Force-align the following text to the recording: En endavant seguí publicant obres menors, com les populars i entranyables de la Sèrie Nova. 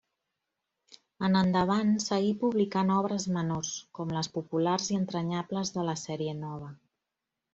En 1.27 1.35
endavant 1.41 1.91
seguí 2.05 2.31
publicant 2.43 2.93
obres 2.95 3.27
menors, 3.37 3.75
com 3.99 4.15
les 4.17 4.31
populars 4.39 4.89
i 4.95 4.99
entranyables 5.01 5.73
de 5.79 5.87
la 5.91 5.95
Sèrie 6.05 6.33
Nova. 6.41 6.73